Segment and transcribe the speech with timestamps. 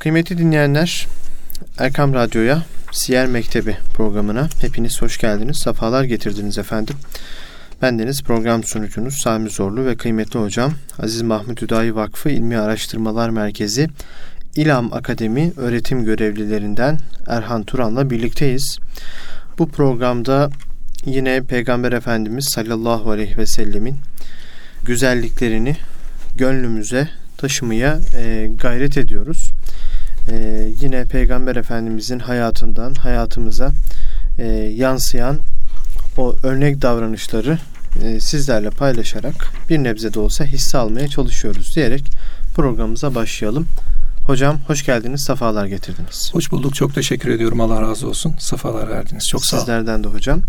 [0.00, 1.06] Kıymetli dinleyenler,
[1.78, 6.96] Erkam Radyo'ya, Siyer Mektebi programına hepiniz hoş geldiniz, sefalar getirdiniz efendim.
[7.82, 13.88] Bendeniz program sunucunuz Sami Zorlu ve kıymetli hocam Aziz Mahmut Hüdayi Vakfı İlmi Araştırmalar Merkezi
[14.56, 18.78] İLAM Akademi öğretim görevlilerinden Erhan Turan'la birlikteyiz.
[19.58, 20.50] Bu programda
[21.04, 23.96] yine Peygamber Efendimiz sallallahu aleyhi ve sellemin
[24.84, 25.76] güzelliklerini
[26.36, 29.50] gönlümüze taşımaya e, gayret ediyoruz.
[30.30, 33.72] E, yine Peygamber Efendimizin hayatından hayatımıza
[34.38, 34.46] e,
[34.76, 35.38] yansıyan
[36.16, 37.58] o örnek davranışları
[38.02, 42.10] e, sizlerle paylaşarak bir nebze de olsa hisse almaya çalışıyoruz diyerek
[42.54, 43.66] programımıza başlayalım.
[44.26, 46.30] Hocam hoş geldiniz, safalar getirdiniz.
[46.32, 47.60] Hoş bulduk, çok teşekkür ediyorum.
[47.60, 48.34] Allah razı olsun.
[48.38, 49.28] Safalar verdiniz.
[49.28, 49.60] Çok sağ olun.
[49.64, 50.40] Sizlerden de hocam.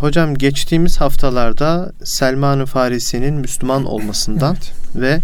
[0.00, 4.72] Hocam geçtiğimiz haftalarda Selman-ı Farisi'nin Müslüman olmasından evet.
[4.96, 5.20] ve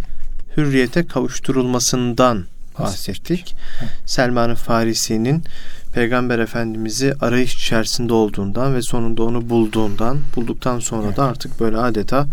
[0.57, 2.45] hürriyete kavuşturulmasından
[2.79, 3.55] bahsettik.
[4.07, 5.43] Selman-ı Farisi'nin
[5.93, 11.17] Peygamber Efendimiz'i arayış içerisinde olduğundan ve sonunda onu bulduğundan, bulduktan sonra evet.
[11.17, 12.27] da artık böyle adeta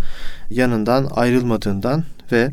[0.50, 2.52] yanından ayrılmadığından ve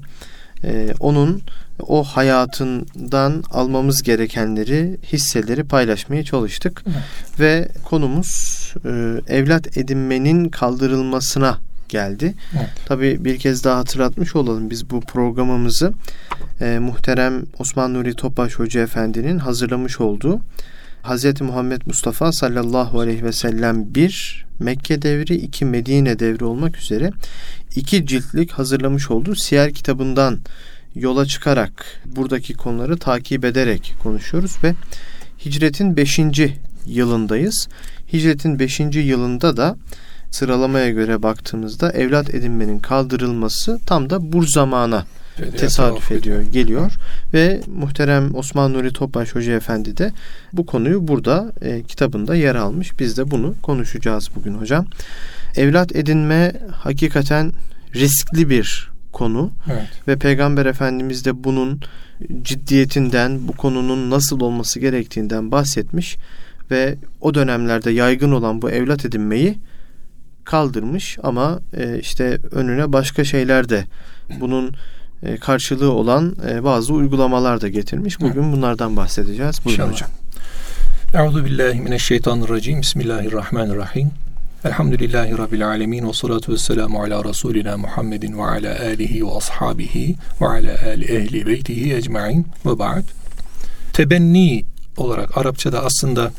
[0.65, 1.43] e, onun
[1.81, 6.83] o hayatından almamız gerekenleri, hisseleri paylaşmaya çalıştık.
[6.87, 7.41] Evet.
[7.41, 11.59] Ve konumuz e, evlat edinmenin kaldırılmasına
[11.97, 12.35] geldi.
[12.57, 12.69] Evet.
[12.87, 15.93] Tabii bir kez daha hatırlatmış olalım biz bu programımızı
[16.61, 20.41] e, muhterem Osman Nuri Topbaş Hoca Efendi'nin hazırlamış olduğu
[21.03, 21.41] Hz.
[21.41, 27.11] Muhammed Mustafa sallallahu aleyhi ve sellem bir Mekke devri, iki Medine devri olmak üzere
[27.77, 30.39] iki ciltlik hazırlamış olduğu siyer kitabından
[30.95, 34.75] yola çıkarak buradaki konuları takip ederek konuşuyoruz ve
[35.45, 36.21] hicretin 5.
[36.87, 37.69] yılındayız.
[38.13, 38.81] Hicretin 5.
[38.81, 39.77] yılında da
[40.31, 45.05] sıralamaya göre baktığımızda evlat edinmenin kaldırılması tam da bu zamana
[45.57, 46.93] tesadüf ediyor, geliyor
[47.35, 50.13] ve muhterem Osman Nuri Topbaş Hoca Efendi de
[50.53, 52.99] bu konuyu burada e, kitabında yer almış.
[52.99, 54.87] Biz de bunu konuşacağız bugün hocam.
[55.57, 57.53] Evlat edinme hakikaten
[57.95, 59.87] riskli bir konu evet.
[60.09, 61.81] ve Peygamber Efendimiz de bunun
[62.43, 66.17] ciddiyetinden, bu konunun nasıl olması gerektiğinden bahsetmiş
[66.71, 69.59] ve o dönemlerde yaygın olan bu evlat edinmeyi
[70.47, 73.85] kaldırmış ama e, işte önüne başka şeyler de
[74.41, 74.75] bunun
[75.23, 78.21] e, karşılığı olan e, bazı uygulamalar da getirmiş.
[78.21, 79.65] Bugün bunlardan bahsedeceğiz.
[79.65, 79.93] Buyurun İnşallah.
[79.93, 80.11] hocam.
[81.15, 82.81] Euzu billahi mineşşeytanirracim.
[82.81, 84.11] Bismillahirrahmanirrahim.
[84.65, 90.17] Elhamdülillahi Rabbil alemin ve salatu ve selamu ala Resulina Muhammedin ve ala alihi ve ashabihi
[90.41, 93.05] ve ala ali ehli beytihi ecmain ve ba'd.
[93.93, 94.65] Tebenni
[94.97, 96.31] olarak Arapçada aslında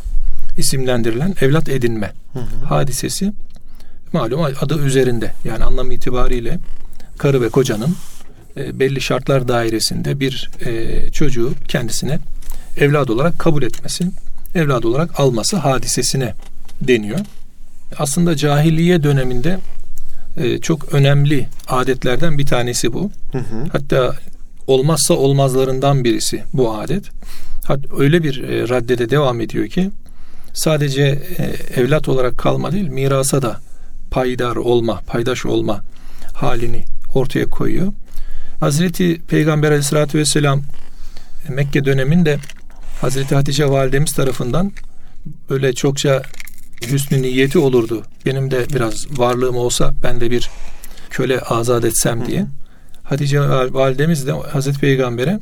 [0.57, 2.66] isimlendirilen evlat edinme hı hı.
[2.66, 3.34] hadisesi
[4.13, 6.59] malum adı üzerinde yani anlam itibariyle
[7.18, 7.95] karı ve kocanın
[8.57, 12.19] e, belli şartlar dairesinde bir e, çocuğu kendisine
[12.78, 14.06] evlad olarak kabul etmesi,
[14.56, 16.34] evlad olarak alması hadisesine
[16.81, 17.19] deniyor.
[17.97, 19.59] Aslında cahiliye döneminde
[20.38, 23.12] e, çok önemli adetlerden bir tanesi bu.
[23.31, 23.66] Hı hı.
[23.72, 24.16] Hatta
[24.68, 27.03] olmazsa olmazlarından birisi bu adet.
[27.63, 29.91] Hatta öyle bir e, raddede devam ediyor ki
[30.53, 31.01] sadece
[31.38, 33.59] e, evlat olarak kalma değil mirasa da
[34.12, 35.81] payidar olma, paydaş olma
[36.34, 37.94] halini ortaya koyuyor.
[38.59, 40.62] Hazreti Peygamber Aleyhisselatü Vesselam
[41.50, 42.38] e, Mekke döneminde
[43.01, 44.72] Hazreti Hatice validemiz tarafından
[45.50, 46.22] böyle çokça
[46.88, 48.03] hüsnü niyeti olurdu.
[48.25, 50.50] Benim de biraz varlığım olsa ben de bir
[51.09, 52.45] köle azat etsem diye.
[53.03, 53.39] Hatice
[53.72, 55.39] validemiz de Hazreti Peygamber'e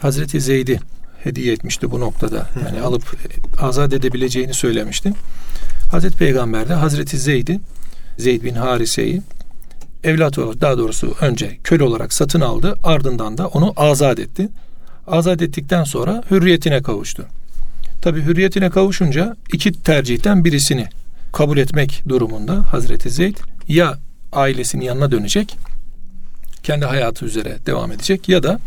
[0.00, 0.80] Hazreti Zeyd'i
[1.24, 2.46] hediye etmişti bu noktada.
[2.64, 3.16] Yani alıp
[3.60, 5.12] azat edebileceğini söylemişti.
[5.90, 7.60] Hazreti Peygamber de Hazreti Zeyd'i
[8.18, 9.22] Zeyd bin Harise'yi
[10.04, 14.48] evlat olarak daha doğrusu önce köle olarak satın aldı ardından da onu azat etti.
[15.06, 17.26] Azat ettikten sonra hürriyetine kavuştu.
[18.02, 20.88] Tabi hürriyetine kavuşunca iki tercihten birisini
[21.32, 23.36] kabul etmek durumunda Hazreti Zeyd
[23.68, 23.98] ya
[24.32, 25.56] ailesinin yanına dönecek
[26.62, 28.58] kendi hayatı üzere devam edecek ya da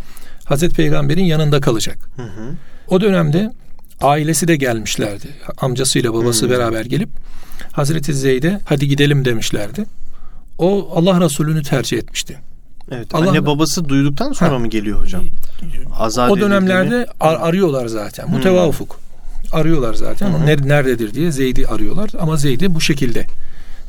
[0.46, 1.98] Hazreti Peygamber'in yanında kalacak.
[2.16, 2.56] Hı hı.
[2.88, 3.52] O dönemde
[4.02, 5.28] ailesi de gelmişlerdi.
[5.58, 6.50] Amcasıyla babası hı.
[6.50, 7.10] beraber gelip
[7.72, 9.86] Hazreti Zeyd'e hadi gidelim demişlerdi.
[10.58, 12.38] O Allah Resulü'nü tercih etmişti.
[12.92, 13.16] Evet.
[13.16, 15.24] Allah, anne babası duyduktan sonra ha, mı geliyor hocam?
[16.00, 18.26] Azade o dönemlerde ar- arıyorlar zaten.
[18.28, 18.34] Hmm.
[18.34, 19.00] Mutevafuk.
[19.52, 20.34] Arıyorlar zaten.
[20.34, 20.46] Hmm.
[20.46, 23.26] Nerede, nerededir diye Zeyd'i arıyorlar ama Zeyd'i bu şekilde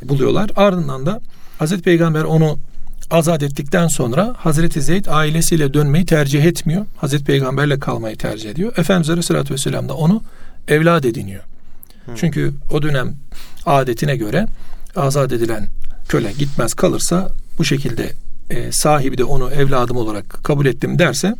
[0.02, 0.50] buluyorlar.
[0.56, 1.20] Ardından da
[1.58, 2.58] Hazreti Peygamber onu
[3.10, 6.86] azat ettikten sonra Hazreti Zeyd ailesiyle dönmeyi tercih etmiyor.
[6.96, 8.72] Hazreti Peygamberle kalmayı tercih ediyor.
[8.76, 10.22] Efendimiz Aleyhisselatü Vesselam da onu
[10.68, 11.42] evlad ediniyor.
[12.16, 13.14] Çünkü o dönem
[13.66, 14.46] adetine göre
[14.96, 15.66] azat edilen
[16.08, 18.12] köle gitmez kalırsa bu şekilde
[18.50, 21.34] e, sahibi de onu evladım olarak kabul ettim derse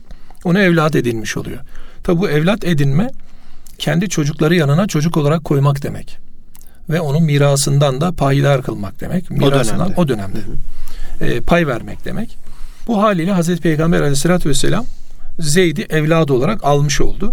[0.45, 1.59] Onu evlat edinmiş oluyor.
[2.03, 3.11] Tabi bu evlat edinme
[3.79, 6.19] kendi çocukları yanına çocuk olarak koymak demek.
[6.91, 9.31] Ve onun mirasından da payidar kılmak demek.
[9.31, 10.01] Mirasından o dönemde.
[10.01, 10.39] O dönemde.
[11.19, 11.31] Hı hı.
[11.31, 12.39] E, pay vermek demek.
[12.87, 14.87] Bu haliyle Hazreti Peygamber aleyhissalatü vesselam
[15.39, 17.33] Zeyd'i evladı olarak almış oldu.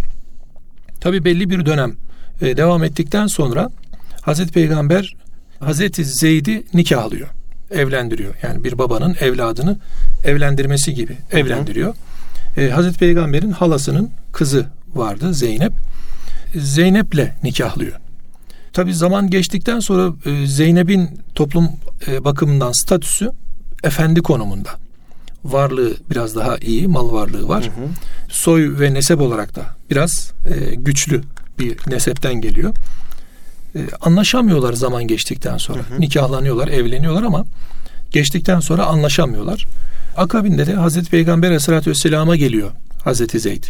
[1.02, 1.96] Tabi belli bir dönem
[2.42, 3.70] e, devam ettikten sonra
[4.22, 5.16] Hazreti Peygamber
[5.60, 7.28] Hazreti Zeyd'i nikahlıyor.
[7.72, 8.36] Evlendiriyor.
[8.44, 9.78] Yani bir babanın evladını
[10.24, 11.96] evlendirmesi gibi evlendiriyor.
[12.58, 15.74] E, Hazreti Peygamber'in halasının kızı vardı Zeynep.
[16.56, 17.94] Zeynep'le nikahlıyor.
[18.74, 21.70] Tabi zaman geçtikten sonra e, Zeynep'in toplum
[22.08, 23.32] e, bakımından statüsü
[23.84, 24.70] efendi konumunda.
[25.44, 27.64] Varlığı biraz daha iyi, mal varlığı var.
[27.64, 27.88] Hı hı.
[28.30, 31.22] Soy ve nesep olarak da biraz e, güçlü
[31.60, 32.74] bir nesepten geliyor.
[33.76, 35.80] E, anlaşamıyorlar zaman geçtikten sonra.
[35.80, 36.02] Hı hı.
[36.02, 37.46] Nikahlanıyorlar, evleniyorlar ama
[38.12, 39.66] geçtikten sonra anlaşamıyorlar.
[40.18, 42.72] Akabinde de Hazreti Peygamber Aleyhisselatü Vesselam'a geliyor
[43.04, 43.64] Hazreti Zeyd.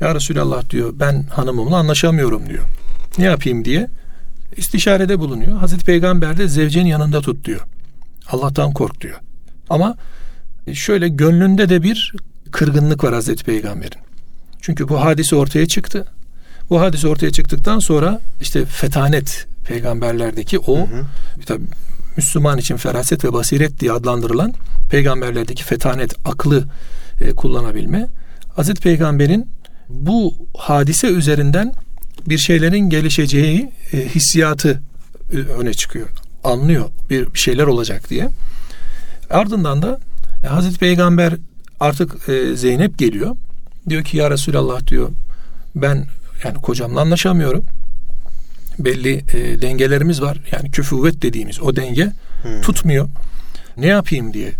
[0.00, 2.64] Ya Resulallah diyor ben hanımımla anlaşamıyorum diyor.
[3.18, 3.88] Ne yapayım diye
[4.56, 5.56] istişarede bulunuyor.
[5.56, 7.60] Hazreti Peygamber de zevcenin yanında tut diyor.
[8.28, 9.20] Allah'tan kork diyor.
[9.70, 9.96] Ama
[10.72, 12.14] şöyle gönlünde de bir
[12.52, 14.00] kırgınlık var Hazreti Peygamber'in.
[14.60, 16.06] Çünkü bu hadise ortaya çıktı.
[16.70, 21.04] Bu hadise ortaya çıktıktan sonra işte fetanet peygamberlerdeki o hı hı.
[21.46, 21.64] tabii
[22.16, 24.54] Müslüman için feraset ve basiret diye adlandırılan
[24.90, 26.64] peygamberlerdeki fetanet, aklı
[27.20, 28.08] e, kullanabilme
[28.56, 29.48] Hazreti Peygamber'in
[29.88, 31.74] bu hadise üzerinden
[32.26, 34.82] bir şeylerin gelişeceği e, hissiyatı
[35.32, 36.08] e, öne çıkıyor.
[36.44, 38.28] Anlıyor bir, bir şeyler olacak diye.
[39.30, 40.00] Ardından da
[40.44, 41.34] e, Hazreti Peygamber
[41.80, 43.36] artık e, Zeynep geliyor.
[43.88, 45.10] Diyor ki ya Resulallah diyor
[45.74, 46.06] ben
[46.44, 47.64] yani kocamla anlaşamıyorum.
[48.78, 50.38] Belli e, dengelerimiz var.
[50.52, 52.60] Yani küfüvet dediğimiz o denge hmm.
[52.60, 53.08] tutmuyor.
[53.76, 54.52] Ne yapayım diye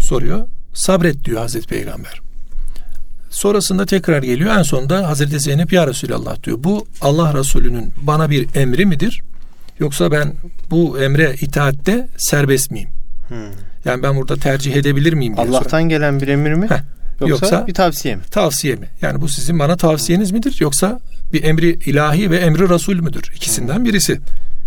[0.00, 0.48] soruyor.
[0.74, 2.20] Sabret diyor Hazreti Peygamber.
[3.30, 4.56] Sonrasında tekrar geliyor.
[4.56, 6.56] En sonunda Hazreti Zeynep ya Resulallah diyor.
[6.64, 9.22] Bu Allah Resulü'nün bana bir emri midir?
[9.78, 10.34] Yoksa ben
[10.70, 12.88] bu emre itaatte serbest miyim?
[13.28, 13.36] Hmm.
[13.84, 15.34] Yani ben burada tercih edebilir miyim?
[15.38, 15.88] Allah'tan soruyor.
[15.88, 16.66] gelen bir emir mi?
[16.70, 16.97] Heh.
[17.20, 18.22] Yoksa, yoksa bir tavsiye mi?
[18.30, 18.86] Tavsiye mi?
[19.02, 20.56] Yani bu sizin bana tavsiyeniz midir?
[20.60, 21.00] Yoksa
[21.32, 23.32] bir emri ilahi ve emri Resul müdür?
[23.36, 24.20] İkisinden birisi.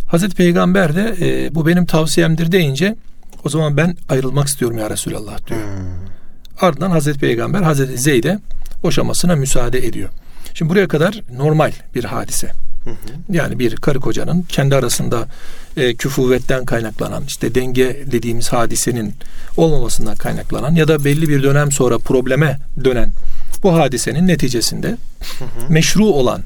[0.08, 2.96] Hazreti Peygamber de e, bu benim tavsiyemdir deyince
[3.46, 5.60] o zaman ben ayrılmak istiyorum ya Resulallah diyor.
[5.60, 6.68] Hmm.
[6.68, 8.40] Ardından Hazreti Peygamber Hazreti Zeyd'e
[8.84, 10.10] boşamasına müsaade ediyor.
[10.54, 12.52] Şimdi buraya kadar normal bir hadise.
[13.30, 15.28] Yani bir karı kocanın kendi arasında
[15.78, 19.14] e, küfuvetten kaynaklanan işte denge dediğimiz hadisenin
[19.58, 23.12] olmamasından kaynaklanan ya da belli bir dönem sonra probleme dönen
[23.64, 25.74] bu hadisenin neticesinde hı hı.
[25.74, 26.44] meşru olan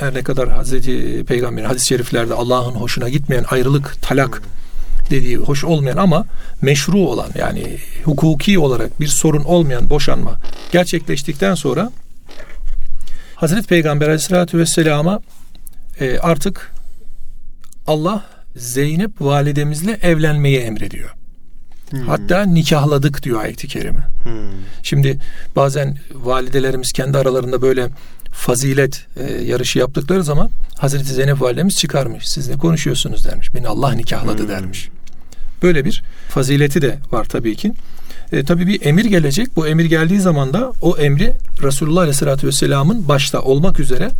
[0.00, 4.42] her ne kadar Hazreti Peygamber'in hadis-i şeriflerde Allah'ın hoşuna gitmeyen ayrılık, talak hı
[5.10, 6.26] dediği hoş olmayan ama
[6.62, 10.36] meşru olan yani hukuki olarak bir sorun olmayan boşanma
[10.72, 11.90] gerçekleştikten sonra
[13.34, 15.20] Hazreti Peygamber Aleyhisselatü Vesselam'a
[16.00, 16.72] e, artık
[17.86, 18.24] Allah
[18.56, 21.10] Zeynep validemizle evlenmeyi emrediyor.
[21.90, 22.00] Hmm.
[22.00, 24.08] Hatta nikahladık diyor ayeti kerime.
[24.22, 24.32] Hmm.
[24.82, 25.18] Şimdi
[25.56, 27.88] bazen validelerimiz kendi aralarında böyle
[28.32, 32.24] fazilet e, yarışı yaptıkları zaman Hazreti Zeynep validemiz çıkarmış.
[32.26, 33.54] Siz ne konuşuyorsunuz dermiş.
[33.54, 34.48] Beni Allah nikahladı hmm.
[34.48, 34.88] dermiş.
[35.62, 37.72] Böyle bir fazileti de var tabii ki.
[38.32, 39.56] E, tabii bir emir gelecek.
[39.56, 44.10] Bu emir geldiği zaman da o emri Resulullah Aleyhisselatü Vesselam'ın başta olmak üzere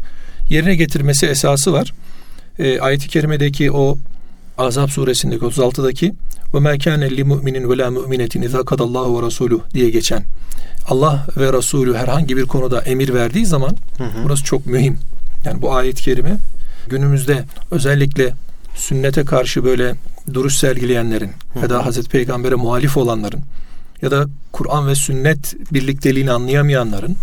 [0.48, 1.92] yerine getirmesi esası var.
[2.58, 3.98] E, ayet-i kerimedeki o
[4.58, 6.14] Azap suresindeki 36'daki
[6.54, 10.24] ve mâ kâne li mu'minin ve lâ mu'minetin izâ kadallahu ve rasûluh diye geçen
[10.88, 14.24] Allah ve Resulü herhangi bir konuda emir verdiği zaman hı hı.
[14.24, 14.98] burası çok mühim.
[15.44, 16.38] Yani bu ayet-i kerime
[16.88, 18.34] günümüzde özellikle
[18.74, 19.94] sünnete karşı böyle
[20.34, 21.62] duruş sergileyenlerin hı hı.
[21.62, 23.40] ya da Hazreti Peygamber'e muhalif olanların
[24.02, 27.16] ya da Kur'an ve sünnet birlikteliğini anlayamayanların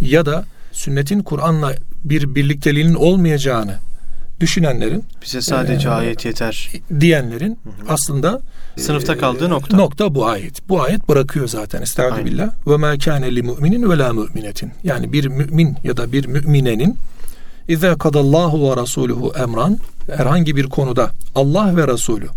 [0.00, 3.78] ya da sünnetin Kur'an'la bir birlikteliğinin olmayacağını
[4.40, 7.72] düşünenlerin bize sadece e, ayet yeter diyenlerin hı hı.
[7.88, 8.40] aslında
[8.78, 9.76] sınıfta kaldığı nokta.
[9.76, 10.68] Nokta bu ayet.
[10.68, 11.82] Bu ayet bırakıyor zaten.
[11.82, 12.50] Estağfirullah.
[12.66, 14.72] Ve ma kana li mu'minin ve la mu'minetin.
[14.84, 16.96] Yani bir mümin ya da bir müminenin
[17.68, 19.78] İza kadallahu ve rasuluhu emran
[20.16, 22.28] herhangi bir konuda Allah ve Resulü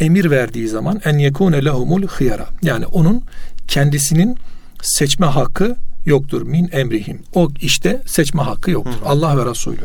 [0.00, 2.46] emir verdiği zaman en yekune lehumul hıyara.
[2.62, 3.22] Yani onun
[3.68, 4.36] kendisinin
[4.82, 7.18] seçme hakkı yoktur min emrihim.
[7.34, 9.00] O işte seçme hakkı yoktur.
[9.02, 9.06] Hı.
[9.06, 9.80] Allah ve Resulü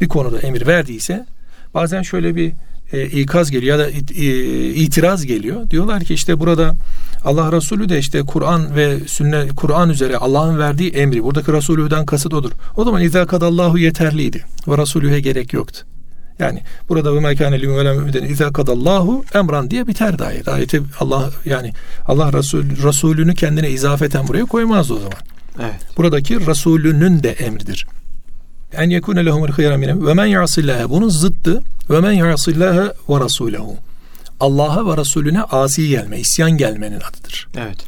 [0.00, 1.26] bir konuda emir verdiyse
[1.74, 2.52] bazen şöyle bir
[2.92, 4.26] e, ikaz geliyor ya da e,
[4.68, 5.70] itiraz geliyor.
[5.70, 6.74] Diyorlar ki işte burada
[7.24, 12.34] Allah Resulü de işte Kur'an ve sünnet Kur'an üzere Allah'ın verdiği emri buradaki Resulü'den kasıt
[12.34, 12.50] odur.
[12.76, 14.44] O zaman izâ kadallahu yeterliydi.
[14.68, 15.86] Ve Resulü'ye gerek yoktu.
[16.38, 20.48] Yani burada ve mekâne li mü'minen izâ kadallahu emran diye biter ayet.
[20.48, 21.72] Ayeti Allah yani
[22.06, 25.18] Allah Resul, Resulünü kendine izafeten buraya koymaz o zaman.
[25.58, 25.96] Evet.
[25.96, 27.86] Buradaki Resulünün de emridir.
[28.72, 30.90] En yekune lehumul hayra mine ve men yasillâhe.
[30.90, 33.76] Bunun zıttı ve men yasillâhe ve rasûlehu.
[34.40, 37.48] Allah'a ve Resulüne asi gelme, isyan gelmenin adıdır.
[37.56, 37.78] Evet.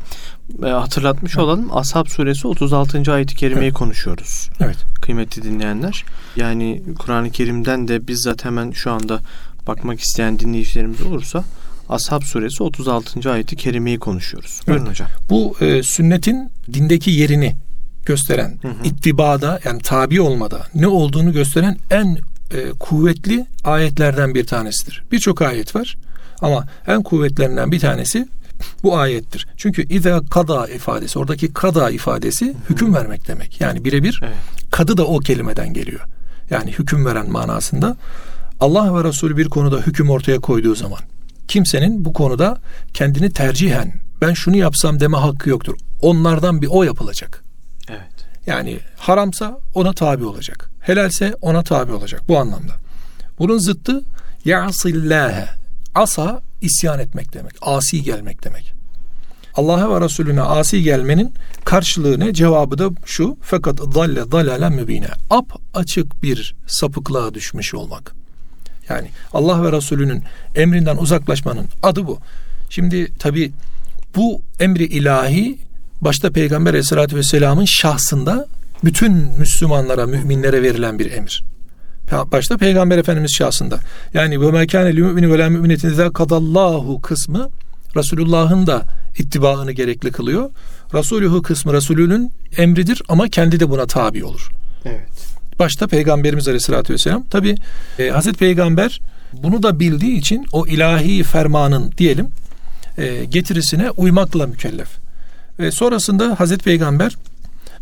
[0.64, 1.76] E, hatırlatmış olalım.
[1.76, 3.12] Ashab suresi 36.
[3.12, 3.74] ayet-i kerimeyi Evet.
[3.74, 4.48] konuşuyoruz.
[4.60, 4.76] Evet.
[5.02, 6.04] Kıymetli dinleyenler.
[6.36, 9.20] Yani Kur'an-ı Kerim'den de bizzat hemen şu anda
[9.66, 11.44] bakmak isteyen dinleyicilerimiz olursa
[11.92, 13.30] Ashab suresi 36.
[13.32, 14.60] ayeti kerimeyi konuşuyoruz.
[14.68, 15.08] Buyurun hocam.
[15.30, 17.56] Bu e, sünnetin dindeki yerini
[18.06, 18.72] gösteren, Hı hı.
[18.84, 22.18] ittibada yani tabi olmada ne olduğunu gösteren en
[22.54, 25.04] e, kuvvetli ayetlerden bir tanesidir.
[25.12, 25.96] Birçok ayet var
[26.40, 28.28] ama en kuvvetlerinden bir tanesi
[28.82, 29.46] bu ayettir.
[29.56, 33.60] Çünkü iza kada ifadesi, oradaki kada ifadesi hüküm vermek demek.
[33.60, 34.36] Yani birebir Evet.
[34.70, 36.00] kadı da o kelimeden geliyor.
[36.50, 37.96] Yani hüküm veren manasında
[38.60, 40.98] Allah ve Resulü bir konuda hüküm ortaya koyduğu zaman
[41.52, 42.58] kimsenin bu konuda
[42.94, 45.74] kendini tercihen ben şunu yapsam deme hakkı yoktur.
[46.02, 47.44] Onlardan bir o yapılacak.
[47.88, 48.26] Evet.
[48.46, 50.70] Yani haramsa ona tabi olacak.
[50.80, 52.72] Helalse ona tabi olacak bu anlamda.
[53.38, 54.02] Bunun zıttı
[54.44, 55.48] yasillâhe.
[55.94, 57.52] Asa isyan etmek demek.
[57.62, 58.74] Asi gelmek demek.
[59.54, 62.32] Allah'a ve Resulüne asi gelmenin karşılığı ne?
[62.32, 63.36] Cevabı da şu.
[63.42, 65.08] Fakat dalle dalalen mübine.
[65.30, 68.21] Ap açık bir sapıklığa düşmüş olmak.
[68.92, 70.22] Yani Allah ve Resulünün
[70.54, 72.18] emrinden uzaklaşmanın adı bu.
[72.70, 73.52] Şimdi tabi
[74.16, 75.58] bu emri ilahi
[76.00, 78.46] başta Peygamber Aleyhisselatü Vesselam'ın şahsında
[78.84, 81.44] bütün Müslümanlara, müminlere verilen bir emir.
[82.32, 83.78] Başta Peygamber Efendimiz şahsında.
[84.14, 87.50] Yani ve mekâne li mümini ve la müminetin izâ kadallahu kısmı
[87.96, 88.82] Resulullah'ın da
[89.18, 90.50] ittibaını gerekli kılıyor.
[90.94, 94.50] Resuluhu kısmı Resulünün emridir ama kendi de buna tabi olur.
[94.84, 95.31] Evet.
[95.58, 97.24] Başta Peygamberimiz Aleyhisselatü Vesselam.
[97.30, 97.54] Tabi
[97.98, 99.00] e, Hazreti Peygamber
[99.32, 102.28] bunu da bildiği için o ilahi fermanın diyelim
[102.98, 104.88] e, getirisine uymakla mükellef.
[105.58, 107.16] Ve sonrasında Hazreti Peygamber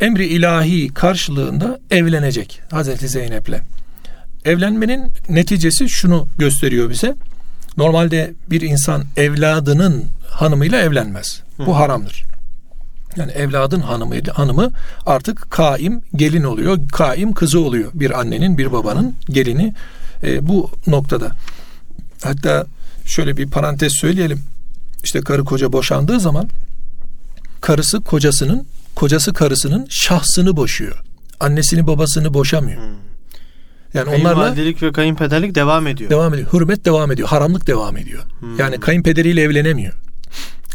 [0.00, 3.60] emri ilahi karşılığında evlenecek Hazreti Zeynep'le.
[4.44, 7.14] Evlenmenin neticesi şunu gösteriyor bize.
[7.76, 11.42] Normalde bir insan evladının hanımıyla evlenmez.
[11.58, 12.29] Bu haramdır.
[13.16, 14.70] Yani evladın hanımı, hanımı
[15.06, 16.78] artık kaim gelin oluyor.
[16.92, 17.90] Kaim kızı oluyor.
[17.94, 19.74] Bir annenin, bir babanın gelini
[20.22, 21.32] e, bu noktada.
[22.22, 22.66] Hatta
[23.04, 24.40] şöyle bir parantez söyleyelim.
[25.04, 26.48] İşte karı koca boşandığı zaman
[27.60, 31.02] karısı kocasının, kocası karısının şahsını boşuyor.
[31.40, 32.82] Annesini babasını boşamıyor.
[33.94, 36.10] Yani onlarla ve kayınpederlik devam ediyor.
[36.10, 36.52] devam ediyor.
[36.52, 37.28] Hürmet devam ediyor.
[37.28, 38.22] Haramlık devam ediyor.
[38.40, 38.58] Hmm.
[38.58, 39.94] Yani kayınpederiyle evlenemiyor.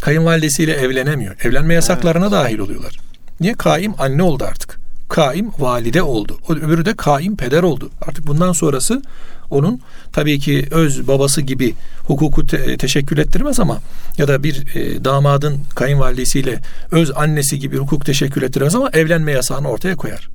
[0.06, 1.36] Kayınvalidesiyle evlenemiyor.
[1.44, 3.00] Evlenme yasaklarına dahil oluyorlar.
[3.40, 3.54] Niye?
[3.54, 4.80] Kaim anne oldu artık.
[5.10, 6.40] Kaim valide oldu.
[6.50, 7.90] O öbürü de kaim peder oldu.
[8.02, 9.02] Artık bundan sonrası
[9.50, 9.82] onun
[10.14, 11.76] tabii ki öz babası gibi
[12.08, 13.80] hukuku te- teşekkül ettirmez ama
[14.18, 16.60] ya da bir e, damadın kayınvalidesiyle
[16.92, 20.30] öz annesi gibi hukuk teşekkül ettirmez ama evlenme yasağını ortaya koyar.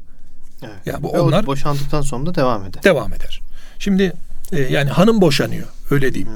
[0.62, 0.86] Evet.
[0.86, 2.82] Ya bu Ve onlar boşandıktan sonra da devam eder.
[2.82, 3.40] devam eder.
[3.78, 4.12] Şimdi
[4.52, 6.32] e, yani hanım boşanıyor öyle diyeyim.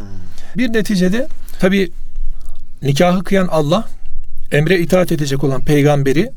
[0.57, 1.27] Bir neticede
[1.61, 1.91] tabi
[2.85, 3.89] nikahı kıyan Allah
[4.53, 6.31] emre itaat edecek olan peygamberi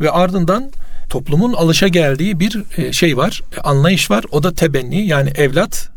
[0.00, 0.70] ve ardından
[1.08, 4.24] toplumun alışa geldiği bir e, şey var, e, anlayış var.
[4.30, 5.88] O da tebenni yani evlat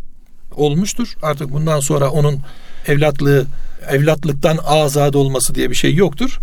[0.56, 1.16] olmuştur.
[1.22, 2.40] Artık bundan sonra onun
[2.88, 3.46] evlatlığı
[3.90, 6.40] evlatlıktan azad olması diye bir şey yoktur.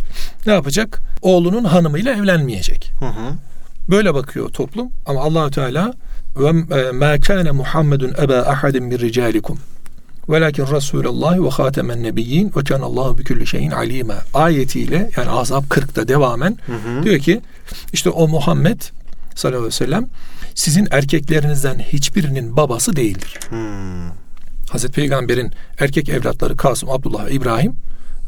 [0.47, 1.01] Ne yapacak?
[1.23, 2.93] Oğlunun hanımıyla evlenmeyecek.
[3.01, 3.33] Hı hı.
[3.91, 5.93] Böyle bakıyor toplum ama Allahü Teala
[6.37, 6.53] ve
[6.93, 9.59] ma kana Muhammedun eba ahadin min ricalikum
[10.29, 15.65] velakin Resulullah ve hatemen nebiyyin ve kana Allahu bi kulli şeyin alima ayetiyle yani Azap
[15.65, 17.03] 40'da devamen Hı hı.
[17.03, 17.41] diyor ki
[17.93, 18.81] işte o Muhammed
[19.35, 20.07] sallallahu aleyhi ve sellem
[20.55, 23.39] sizin erkeklerinizden hiçbirinin babası değildir.
[23.49, 24.09] Hmm.
[24.71, 27.77] Hazreti Peygamber'in erkek evlatları Kasım, Abdullah İbrahim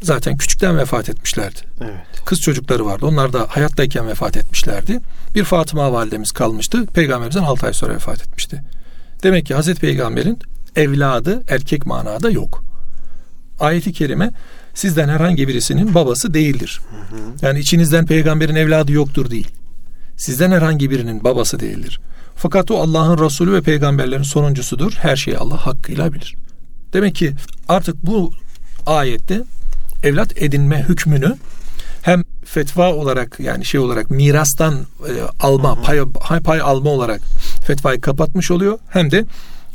[0.01, 1.59] zaten küçükten vefat etmişlerdi.
[1.81, 2.25] Evet.
[2.25, 3.05] Kız çocukları vardı.
[3.05, 4.99] Onlar da hayattayken vefat etmişlerdi.
[5.35, 6.85] Bir Fatıma validemiz kalmıştı.
[6.85, 8.63] Peygamberimizden 6 ay sonra vefat etmişti.
[9.23, 10.39] Demek ki Hazreti Peygamber'in
[10.75, 12.63] evladı erkek manada yok.
[13.59, 14.31] Ayeti kerime
[14.73, 16.81] sizden herhangi birisinin babası değildir.
[17.41, 19.47] Yani içinizden peygamberin evladı yoktur değil.
[20.17, 21.99] Sizden herhangi birinin babası değildir.
[22.35, 24.93] Fakat o Allah'ın Resulü ve peygamberlerin sonuncusudur.
[24.93, 26.35] Her şeyi Allah hakkıyla bilir.
[26.93, 27.33] Demek ki
[27.67, 28.31] artık bu
[28.85, 29.43] ayette
[30.03, 31.37] evlat edinme hükmünü
[32.01, 35.99] hem fetva olarak yani şey olarak mirastan e, alma pay,
[36.43, 37.21] pay alma olarak
[37.65, 39.25] fetvayı kapatmış oluyor hem de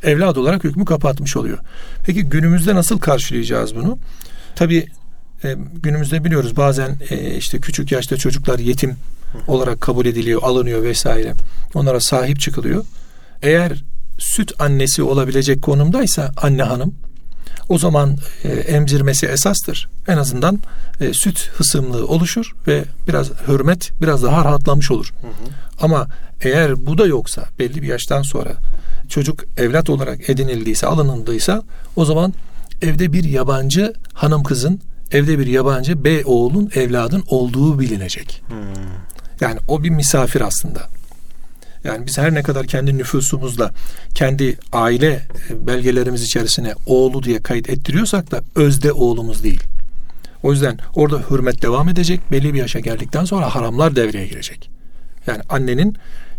[0.03, 1.59] evlat olarak hükmü kapatmış oluyor.
[2.07, 3.99] Peki günümüzde nasıl karşılayacağız bunu?
[4.55, 4.87] Tabi
[5.45, 8.97] e, günümüzde biliyoruz bazen e, işte küçük yaşta çocuklar yetim
[9.47, 11.33] olarak kabul ediliyor, alınıyor vesaire.
[11.75, 12.85] Onlara sahip çıkılıyor.
[13.43, 13.85] Eğer
[14.19, 16.95] süt annesi olabilecek konumdaysa anne hanım
[17.69, 19.89] o zaman e, emzirmesi esastır.
[20.09, 20.59] En azından
[21.01, 25.13] e, süt hısımlığı oluşur ve biraz hürmet biraz daha rahatlamış olur.
[25.21, 25.31] Hı hı.
[25.81, 26.09] Ama
[26.41, 28.53] eğer bu da yoksa belli bir yaştan sonra
[29.09, 31.63] çocuk evlat olarak edinildiyse, alınıldıysa
[31.97, 32.35] o zaman
[32.83, 34.81] evde bir yabancı hanım kızın,
[35.13, 38.43] evde bir yabancı bey oğlun, evladın olduğu bilinecek.
[38.49, 38.57] Hmm.
[39.41, 40.89] Yani o bir misafir aslında.
[41.85, 43.71] Yani biz her ne kadar kendi nüfusumuzla
[44.15, 49.63] kendi aile e, belgelerimiz içerisine oğlu diye kayıt ettiriyorsak da özde oğlumuz değil.
[50.43, 52.21] O yüzden orada hürmet devam edecek.
[52.33, 54.71] Belli bir yaşa geldikten sonra haramlar devreye girecek.
[55.27, 55.97] Yani annenin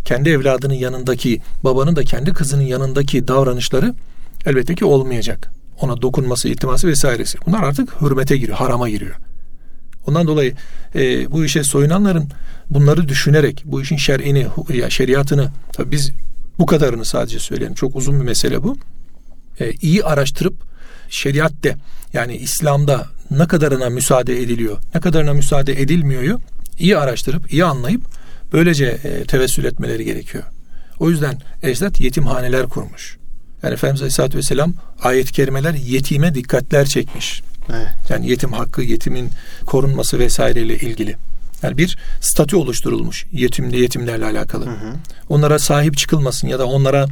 [0.08, 3.94] kendi evladının yanındaki, babanın da kendi kızının yanındaki davranışları
[4.46, 5.52] elbette ki olmayacak.
[5.82, 7.38] Ona dokunması, iltiması vesairesi.
[7.46, 9.16] Bunlar artık hürmete giriyor, harama giriyor.
[10.08, 10.54] Ondan dolayı
[10.96, 12.30] e, bu işe soyunanların
[12.70, 16.12] bunları düşünerek bu işin şer'ini, ya şeriatını tabii biz
[16.60, 17.76] bu kadarını sadece söyleyelim.
[17.76, 18.78] Çok uzun bir mesele bu.
[19.60, 20.56] E, iyi araştırıp
[21.10, 21.76] şeriatte
[22.14, 26.40] yani İslam'da ne kadarına müsaade ediliyor, ne kadarına müsaade edilmiyoryu
[26.80, 28.02] iyi araştırıp, iyi anlayıp
[28.54, 30.44] böylece e, tevessül etmeleri gerekiyor.
[31.00, 33.18] O yüzden ecdat yetimhaneler kurmuş.
[33.64, 34.74] Yani Efendimiz Aleyhisselatü Vesselam
[35.04, 37.42] ayet-i kerimeler yetime dikkatler çekmiş.
[37.70, 37.88] Evet.
[38.10, 39.30] Yani yetim hakkı, yetimin
[39.66, 41.16] korunması vesaireyle ilgili.
[41.64, 44.66] Yani bir statü oluşturulmuş yetimli yetimlerle alakalı.
[44.66, 44.94] Hı hı.
[45.30, 47.08] Onlara sahip çıkılmasın ya da onlara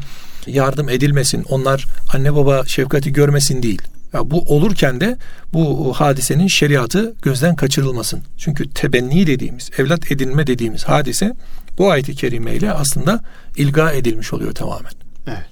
[0.48, 1.46] yardım edilmesin.
[1.50, 3.82] Onlar anne baba şefkati görmesin değil.
[4.16, 5.18] Ya bu olurken de
[5.54, 8.22] bu hadisenin şeriatı gözden kaçırılmasın.
[8.38, 11.34] Çünkü tebenni dediğimiz, evlat edinme dediğimiz hadise
[11.78, 13.22] bu ayeti kerimeyle aslında
[13.56, 14.92] ilga edilmiş oluyor tamamen.
[15.28, 15.50] Evet.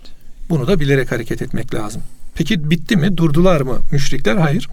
[0.49, 2.01] Bunu da bilerek hareket etmek lazım.
[2.35, 3.17] Peki bitti mi?
[3.17, 4.35] Durdular mı müşrikler?
[4.35, 4.69] Hayır.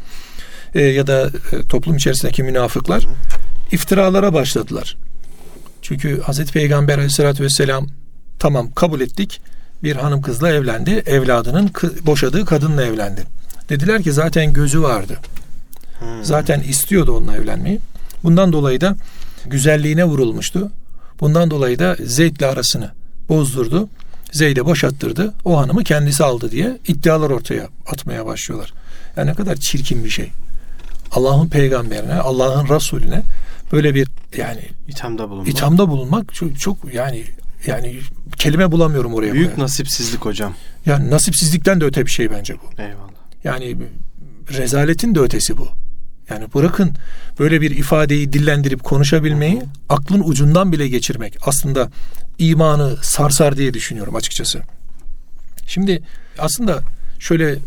[0.74, 3.06] E, ya da e, toplum içerisindeki münafıklar
[3.72, 4.96] iftiralara başladılar.
[5.82, 7.86] Çünkü Hazreti Peygamber aleyhissalatü vesselam
[8.38, 9.40] tamam kabul ettik
[9.82, 11.02] bir hanım kızla evlendi.
[11.06, 11.70] Evladının
[12.06, 13.39] boşadığı kadınla evlendi.
[13.70, 15.18] Dediler ki zaten gözü vardı.
[15.98, 16.24] Hmm.
[16.24, 17.80] Zaten istiyordu onunla evlenmeyi.
[18.22, 18.96] Bundan dolayı da
[19.46, 20.70] güzelliğine vurulmuştu.
[21.20, 22.90] Bundan dolayı da Zeyd'le arasını
[23.28, 23.88] bozdurdu.
[24.32, 25.34] Zeyd'e boşattırdı.
[25.44, 28.72] O hanımı kendisi aldı diye iddialar ortaya atmaya başlıyorlar.
[29.16, 30.30] Yani ne kadar çirkin bir şey.
[31.12, 33.22] Allah'ın peygamberine, Allah'ın Resulüne
[33.72, 35.48] böyle bir yani ithamda bulunmak.
[35.48, 37.24] İthamda bulunmak çok, çok yani
[37.66, 38.00] yani
[38.36, 39.32] kelime bulamıyorum oraya.
[39.32, 39.62] Büyük buraya.
[39.62, 40.54] nasipsizlik hocam.
[40.86, 42.82] Yani nasipsizlikten de öte bir şey bence bu.
[42.82, 43.19] Eyvallah.
[43.44, 43.76] Yani
[44.52, 45.68] rezaletin de ötesi bu.
[46.30, 46.94] Yani bırakın
[47.38, 51.90] böyle bir ifadeyi dillendirip konuşabilmeyi aklın ucundan bile geçirmek aslında
[52.38, 54.62] imanı sarsar diye düşünüyorum açıkçası.
[55.66, 56.02] Şimdi
[56.38, 56.80] aslında
[57.18, 57.58] şöyle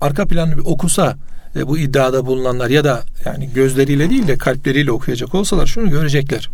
[0.00, 1.16] arka planını bir okusa
[1.56, 6.50] e, bu iddiada bulunanlar ya da yani gözleriyle değil de kalpleriyle okuyacak olsalar şunu görecekler.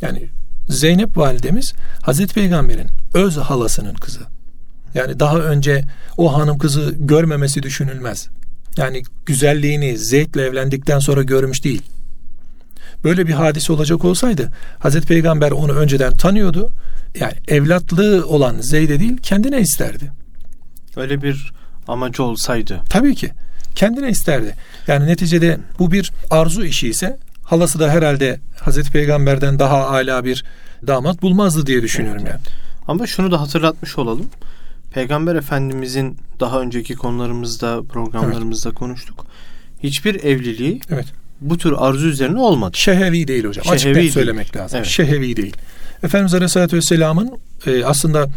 [0.00, 0.28] Yani
[0.68, 4.20] Zeynep validemiz Hazreti Peygamber'in öz halasının kızı.
[4.96, 5.84] Yani daha önce
[6.16, 8.28] o hanım kızı görmemesi düşünülmez.
[8.76, 11.82] Yani güzelliğini Zeyd'le evlendikten sonra görmüş değil.
[13.04, 16.70] Böyle bir hadise olacak olsaydı Hazreti Peygamber onu önceden tanıyordu.
[17.20, 20.12] Yani evlatlığı olan Zeyd'e değil kendine isterdi.
[20.96, 21.52] Öyle bir
[21.88, 22.80] amacı olsaydı.
[22.90, 23.30] Tabii ki.
[23.74, 24.54] Kendine isterdi.
[24.86, 30.44] Yani neticede bu bir arzu işi ise halası da herhalde Hazreti Peygamber'den daha ala bir
[30.86, 32.32] damat bulmazdı diye düşünüyorum evet.
[32.32, 32.42] yani.
[32.88, 34.26] Ama şunu da hatırlatmış olalım.
[34.96, 38.78] Peygamber Efendimizin daha önceki konularımızda, programlarımızda evet.
[38.78, 39.26] konuştuk.
[39.82, 41.06] Hiçbir evliliği evet.
[41.40, 42.76] bu tür arzu üzerine olmadı.
[42.76, 43.78] Şehevi değil hocam.
[43.78, 44.76] Şehevi Açık söylemek lazım.
[44.76, 44.86] Evet.
[44.86, 45.56] Şehevi değil.
[46.02, 48.28] Efendimiz Aleyhisselatü Vesselam'ın e, aslında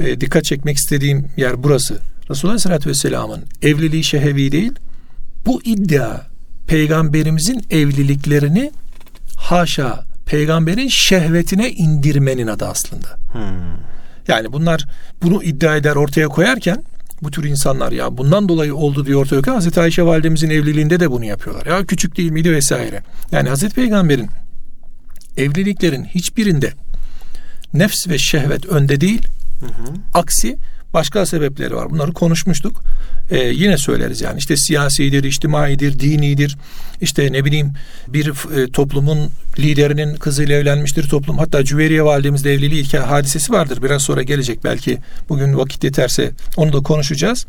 [0.00, 2.00] e, dikkat çekmek istediğim yer burası.
[2.30, 4.72] Resulullah Aleyhisselatü Vesselam'ın evliliği şehevi değil.
[5.46, 6.20] Bu iddia
[6.66, 8.72] peygamberimizin evliliklerini
[9.36, 13.08] haşa peygamberin şehvetine indirmenin adı aslında.
[13.32, 13.95] Hmm.
[14.28, 14.86] Yani bunlar
[15.22, 16.84] bunu iddia eder ortaya koyarken
[17.22, 21.10] bu tür insanlar ya bundan dolayı oldu diye ortaya koyarken Hazreti Ayşe validemizin evliliğinde de
[21.10, 21.66] bunu yapıyorlar.
[21.66, 23.02] Ya küçük değil miydi vesaire.
[23.32, 24.28] Yani Hazreti Peygamber'in
[25.36, 26.72] evliliklerin hiçbirinde
[27.74, 29.22] nefs ve şehvet önde değil.
[29.60, 29.94] Hı hı.
[30.14, 30.56] Aksi
[30.94, 31.90] başka sebepleri var.
[31.90, 32.82] Bunları konuşmuştuk.
[33.30, 36.56] Ee, yine söyleriz yani işte siyasidir, içtimaidir, dinidir.
[37.00, 37.72] İşte ne bileyim
[38.08, 41.38] bir e, toplumun liderinin kızıyla evlenmiştir toplum.
[41.38, 43.82] Hatta Cüveriye validemizle evliliği hikaye hadisesi vardır.
[43.82, 47.46] Biraz sonra gelecek belki bugün vakit yeterse onu da konuşacağız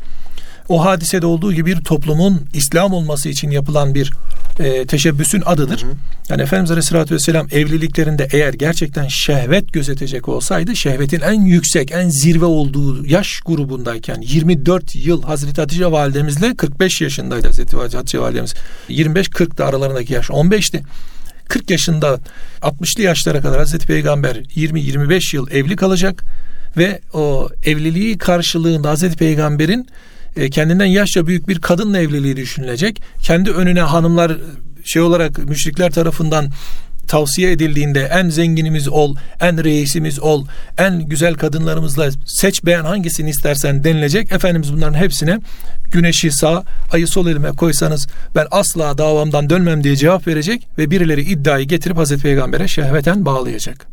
[0.68, 4.12] o hadisede olduğu gibi bir toplumun İslam olması için yapılan bir
[4.58, 5.82] e, teşebbüsün adıdır.
[5.82, 5.92] Hı hı.
[6.28, 12.44] Yani Efendimiz Aleyhisselatü Vesselam evliliklerinde eğer gerçekten şehvet gözetecek olsaydı şehvetin en yüksek, en zirve
[12.44, 18.54] olduğu yaş grubundayken 24 yıl Hazreti Hatice validemizle 45 yaşındaydı Hazreti Hatice validemiz.
[18.88, 20.82] 25-40 da aralarındaki yaş 15'ti.
[21.48, 22.20] 40 yaşında
[22.62, 26.24] 60'lı yaşlara kadar Hazreti Peygamber 20-25 yıl evli kalacak
[26.76, 29.88] ve o evliliği karşılığında Hazreti Peygamber'in
[30.38, 33.02] e, kendinden yaşça büyük bir kadınla evliliği düşünülecek.
[33.22, 34.36] Kendi önüne hanımlar
[34.84, 36.50] şey olarak müşrikler tarafından
[37.08, 40.46] tavsiye edildiğinde en zenginimiz ol, en reisimiz ol,
[40.78, 44.32] en güzel kadınlarımızla seç beğen hangisini istersen denilecek.
[44.32, 45.40] Efendimiz bunların hepsine
[45.90, 51.22] güneşi sağ, ayı sol elime koysanız ben asla davamdan dönmem diye cevap verecek ve birileri
[51.22, 53.86] iddiayı getirip Hazreti Peygamber'e şehveten bağlayacak.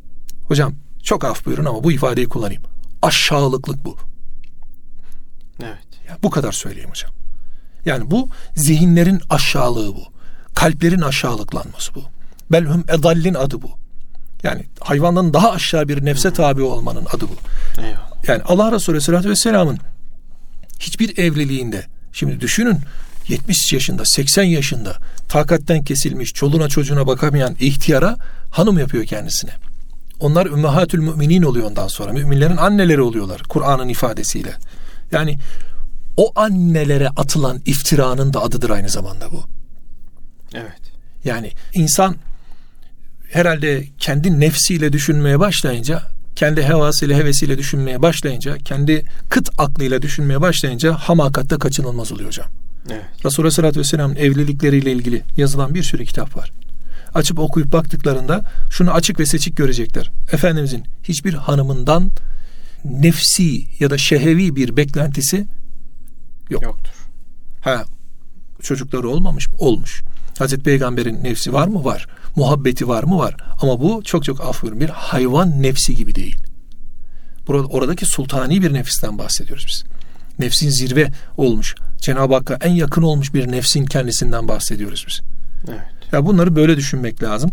[0.48, 2.64] Hocam çok af buyurun ama bu ifadeyi kullanayım.
[3.02, 3.98] Aşağılıklık bu.
[6.10, 7.12] Ya bu kadar söyleyeyim hocam.
[7.86, 10.04] Yani bu zihinlerin aşağılığı bu.
[10.56, 12.04] Kalplerin aşağılıklanması bu.
[12.52, 13.70] Belhum edallin adı bu.
[14.44, 17.36] Yani hayvandan daha aşağı bir nefse tabi olmanın adı bu.
[17.82, 18.28] Eyvallah.
[18.28, 19.80] Yani Allah Resulü Aleyhisselatü Vesselam'ın
[20.80, 22.80] hiçbir evliliğinde şimdi düşünün
[23.28, 24.98] 70 yaşında 80 yaşında
[25.30, 28.18] takatten kesilmiş çoluğuna çocuğuna bakamayan ihtiyara
[28.52, 29.52] hanım yapıyor kendisine.
[30.20, 32.14] Onlar ümmehatül müminin oluyor ondan sonra.
[32.14, 34.54] Müminlerin anneleri oluyorlar Kur'an'ın ifadesiyle.
[35.12, 35.38] Yani
[36.18, 39.44] o annelere atılan iftiranın da adıdır aynı zamanda bu.
[40.54, 40.82] Evet.
[41.24, 42.16] Yani insan
[43.32, 46.02] herhalde kendi nefsiyle düşünmeye başlayınca,
[46.36, 52.48] kendi hevasıyla, hevesiyle düşünmeye başlayınca, kendi kıt aklıyla düşünmeye başlayınca hamakatta kaçınılmaz oluyor hocam.
[52.90, 53.06] Evet.
[53.26, 56.52] Resulullah Aleyhisselatü Vesselam'ın evlilikleriyle ilgili yazılan bir sürü kitap var.
[57.14, 60.12] Açıp okuyup baktıklarında şunu açık ve seçik görecekler.
[60.32, 62.12] Efendimizin hiçbir hanımından
[62.86, 65.46] nefsi ya da şehevi bir beklentisi
[66.50, 66.64] yok.
[66.64, 66.94] Yoktur.
[67.62, 67.86] Ha
[68.62, 69.56] çocukları olmamış mı?
[69.60, 70.04] Olmuş.
[70.40, 71.86] Hazreti Peygamber'in nefsi var mı?
[71.86, 72.08] Var.
[72.36, 73.18] Muhabbeti var mı?
[73.18, 73.36] Var.
[73.62, 76.38] Ama bu çok çok af buyurun, bir hayvan nefsi gibi değil.
[77.48, 79.84] Burada oradaki sultani bir nefisten bahsediyoruz biz.
[80.40, 81.76] Nefsin zirve olmuş.
[81.98, 85.22] Cenab-ı Hakk'a en yakın olmuş bir nefsin kendisinden bahsediyoruz biz.
[85.68, 85.82] Evet.
[86.12, 87.52] Ya bunları böyle düşünmek lazım.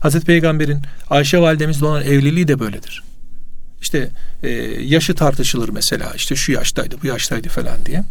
[0.00, 3.02] Hazreti Peygamber'in Ayşe validemizle olan evliliği de böyledir.
[3.82, 4.10] İşte
[4.42, 4.50] e,
[4.82, 6.12] yaşı tartışılır mesela.
[6.16, 8.04] İşte şu yaştaydı, bu yaştaydı falan diye.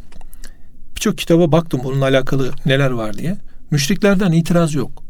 [1.05, 3.37] Birçok kitaba baktım bununla alakalı neler var diye.
[3.71, 5.03] Müşriklerden itiraz yok.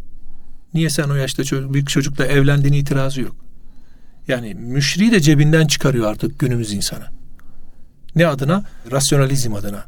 [0.73, 3.35] Niye sen o yaşta çocuk, büyük çocukla evlendiğini itirazı yok.
[4.27, 7.05] Yani müşriği de cebinden çıkarıyor artık günümüz insanı.
[8.15, 8.63] Ne adına?
[8.91, 9.85] Rasyonalizm adına.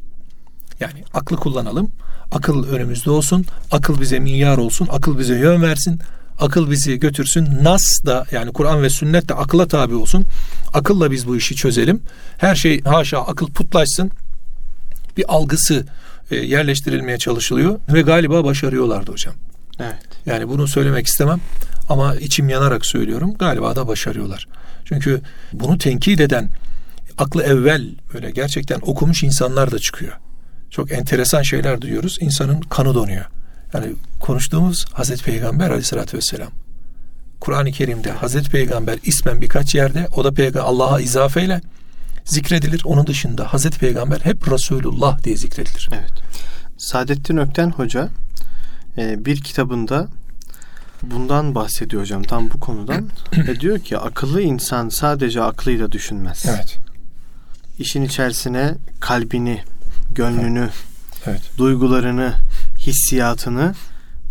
[0.80, 1.90] Yani aklı kullanalım.
[2.32, 3.44] Akıl önümüzde olsun.
[3.70, 4.88] Akıl bize minyar olsun.
[4.90, 6.00] Akıl bize yön versin.
[6.40, 7.48] Akıl bizi götürsün.
[7.62, 10.24] Nas da yani Kur'an ve sünnet de akılla tabi olsun.
[10.74, 12.02] Akılla biz bu işi çözelim.
[12.38, 14.10] Her şey haşa akıl putlaşsın.
[15.18, 15.84] Bir algısı
[16.30, 19.34] e, yerleştirilmeye çalışılıyor ve galiba başarıyorlardı hocam.
[19.80, 19.98] Evet.
[20.26, 21.40] Yani bunu söylemek istemem
[21.88, 23.34] ama içim yanarak söylüyorum.
[23.38, 24.48] Galiba da başarıyorlar.
[24.84, 25.20] Çünkü
[25.52, 26.50] bunu tenkit eden
[27.18, 30.12] aklı evvel böyle gerçekten okumuş insanlar da çıkıyor.
[30.70, 32.18] Çok enteresan şeyler duyuyoruz.
[32.20, 33.24] İnsanın kanı donuyor.
[33.74, 36.50] Yani konuştuğumuz Hazreti Peygamber aleyhissalatü vesselam.
[37.40, 41.60] Kur'an-ı Kerim'de Hazreti Peygamber ismen birkaç yerde o da peygamber Allah'a izafeyle
[42.28, 42.82] zikredilir.
[42.84, 45.88] Onun dışında Hazreti Peygamber hep Resulullah diye zikredilir.
[45.92, 46.12] Evet.
[46.78, 48.08] Saadettin Ökten Hoca
[48.98, 50.08] e, bir kitabında
[51.02, 56.44] bundan bahsediyor hocam tam bu konudan ve diyor ki akıllı insan sadece aklıyla düşünmez.
[56.48, 56.78] Evet.
[57.78, 59.62] İşin içerisine kalbini,
[60.14, 60.68] gönlünü,
[61.26, 61.40] Evet.
[61.58, 62.32] duygularını,
[62.78, 63.74] hissiyatını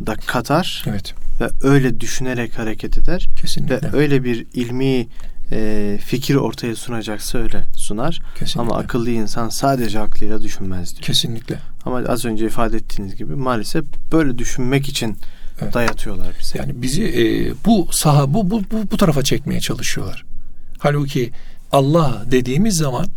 [0.06, 1.14] da katar Evet.
[1.42, 3.82] ve öyle düşünerek hareket eder Kesinlikle.
[3.82, 5.08] ve öyle bir ilmi
[5.52, 8.22] e, fikir ortaya sunacaksa öyle sunar.
[8.40, 8.62] Kesinlikle.
[8.62, 11.04] Ama akıllı insan sadece aklıyla düşünmez diyor.
[11.04, 11.60] Kesinlikle.
[11.86, 15.18] Ama az önce ifade ettiğiniz gibi maalesef böyle düşünmek için
[15.62, 15.74] Evet.
[15.74, 16.58] dayatıyorlar bize.
[16.58, 20.26] Yani bizi e, bu saha bu, bu bu bu tarafa çekmeye çalışıyorlar.
[20.80, 21.32] Halbuki
[21.72, 23.08] Allah dediğimiz zaman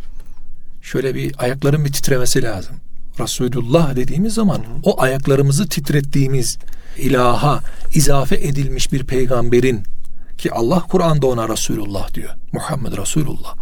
[0.83, 2.77] şöyle bir ayakların bir titremesi lazım.
[3.21, 6.59] Resulullah dediğimiz zaman o ayaklarımızı titrettiğimiz
[6.99, 7.61] ilaha
[7.95, 9.83] izafe edilmiş bir peygamberin
[10.41, 12.31] ki Allah Kur'an'da ona Resulullah diyor.
[12.53, 13.55] Muhammed Resulullah.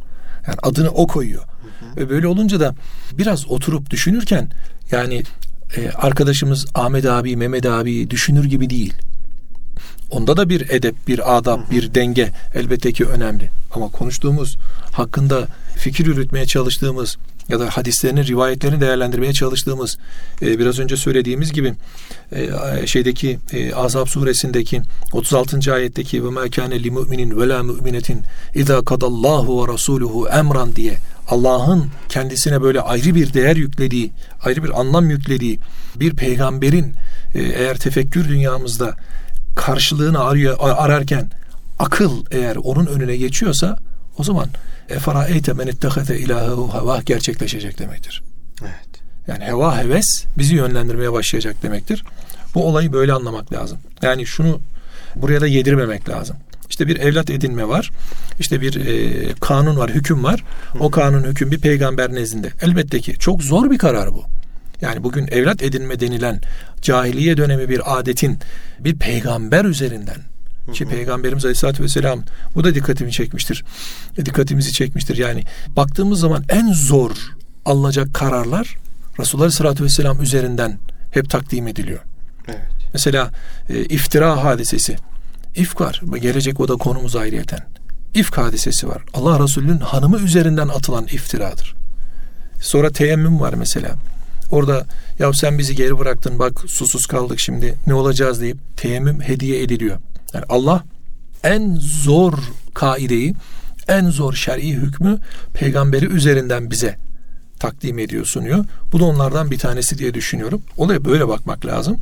[0.46, 1.44] Yani adını o koyuyor.
[1.96, 2.74] Ve böyle olunca da
[3.12, 4.50] biraz oturup düşünürken
[4.90, 5.22] yani
[5.76, 8.94] e, arkadaşımız Ahmet abi, Mehmet abi düşünür gibi değil.
[10.10, 13.50] Onda da bir edep, bir adab, bir denge elbette ki önemli.
[13.74, 14.56] Ama konuştuğumuz,
[14.92, 17.16] hakkında fikir yürütmeye çalıştığımız
[17.48, 19.98] ya da hadislerini, rivayetlerini değerlendirmeye çalıştığımız
[20.42, 21.74] e, biraz önce söylediğimiz gibi
[22.32, 24.82] e, şeydeki e, Azab suresindeki
[25.12, 25.74] 36.
[25.74, 28.22] ayetteki ve ma kana li mu'minin ve la mu'minetin
[28.54, 34.10] iza kadallahu ve rasuluhu emran diye Allah'ın kendisine böyle ayrı bir değer yüklediği,
[34.44, 35.58] ayrı bir anlam yüklediği
[35.96, 36.94] bir peygamberin
[37.34, 38.94] e, eğer tefekkür dünyamızda
[39.56, 41.30] karşılığını arıyor, ararken
[41.78, 43.78] akıl eğer onun önüne geçiyorsa
[44.18, 44.48] o zaman
[44.90, 48.22] eferaeyte men ittehate ilahehu heva gerçekleşecek demektir.
[48.62, 48.88] Evet.
[49.26, 52.04] Yani heva heves bizi yönlendirmeye başlayacak demektir.
[52.54, 53.78] Bu olayı böyle anlamak lazım.
[54.02, 54.60] Yani şunu
[55.16, 56.36] buraya da yedirmemek lazım.
[56.70, 57.90] İşte bir evlat edinme var.
[58.40, 60.44] İşte bir e, kanun var, hüküm var.
[60.80, 62.52] O kanun hüküm bir peygamber nezdinde.
[62.62, 64.24] Elbette ki çok zor bir karar bu.
[64.80, 66.40] Yani bugün evlat edinme denilen
[66.82, 68.38] cahiliye dönemi bir adetin
[68.80, 70.16] bir peygamber üzerinden
[70.72, 72.22] ki Peygamberimiz Aleyhisselatü Vesselam
[72.54, 73.64] bu da dikkatimi çekmiştir.
[74.18, 75.16] E, dikkatimizi çekmiştir.
[75.16, 75.42] Yani
[75.76, 77.10] baktığımız zaman en zor
[77.64, 78.76] alınacak kararlar
[79.18, 80.78] Resulullah Aleyhisselatü Vesselam üzerinden
[81.10, 82.00] hep takdim ediliyor.
[82.48, 82.60] Evet.
[82.92, 83.30] Mesela
[83.68, 84.96] e, iftira hadisesi.
[85.56, 86.02] İfk var.
[86.20, 87.60] Gelecek o da konumuz ayrıyeten.
[88.14, 89.02] İfk hadisesi var.
[89.14, 91.74] Allah Resulü'nün hanımı üzerinden atılan iftiradır.
[92.60, 93.94] Sonra teyemmüm var mesela.
[94.50, 94.86] Orada
[95.18, 99.96] ya sen bizi geri bıraktın bak susuz kaldık şimdi ne olacağız deyip teyemmüm hediye ediliyor.
[100.34, 100.84] Yani Allah
[101.44, 102.34] en zor
[102.74, 103.34] kaideyi,
[103.88, 105.18] en zor şer'i hükmü
[105.54, 106.96] peygamberi üzerinden bize
[107.58, 108.64] takdim ediyor, sunuyor.
[108.92, 110.62] Bu da onlardan bir tanesi diye düşünüyorum.
[110.76, 111.96] Olaya böyle bakmak lazım.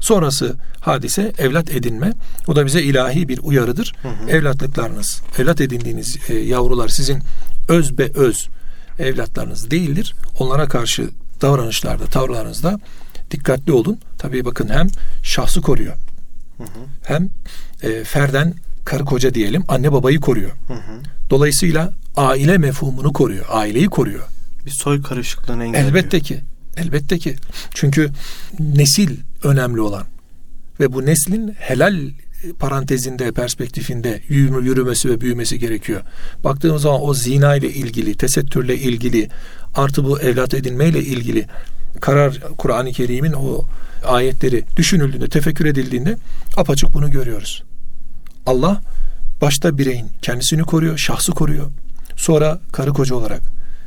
[0.00, 2.12] Sonrası hadise evlat edinme.
[2.48, 3.94] O da bize ilahi bir uyarıdır.
[4.02, 4.30] Hı hı.
[4.30, 7.22] Evlatlıklarınız, evlat edindiğiniz e, yavrular sizin
[7.68, 8.48] öz be öz
[8.98, 10.14] evlatlarınız değildir.
[10.38, 11.08] Onlara karşı
[11.42, 12.80] davranışlarda, tavırlarınızda
[13.30, 13.98] dikkatli olun.
[14.18, 14.88] Tabii bakın hem
[15.22, 15.94] şahsı koruyor.
[16.58, 16.68] Hı hı.
[17.02, 17.30] Hem
[17.82, 20.50] e, ferden karı koca diyelim anne babayı koruyor.
[20.68, 21.00] Hı hı.
[21.30, 23.44] Dolayısıyla aile mefhumunu koruyor.
[23.48, 24.24] Aileyi koruyor.
[24.66, 25.88] Bir soy karışıklığını engelliyor.
[25.88, 26.40] Elbette ki.
[26.76, 27.36] Elbette ki.
[27.74, 28.10] Çünkü
[28.58, 30.06] nesil önemli olan
[30.80, 32.10] ve bu neslin helal
[32.58, 36.02] parantezinde, perspektifinde yürümesi ve büyümesi gerekiyor.
[36.44, 39.28] Baktığımız zaman o zina ile ilgili, tesettürle ilgili,
[39.74, 41.46] artı bu evlat edinme ile ilgili
[42.00, 43.64] karar Kur'an-ı Kerim'in o
[44.04, 46.16] ayetleri düşünüldüğünde, tefekkür edildiğinde
[46.56, 47.62] apaçık bunu görüyoruz.
[48.46, 48.80] Allah
[49.40, 51.66] başta bireyin kendisini koruyor, şahsı koruyor.
[52.16, 53.40] Sonra karı koca olarak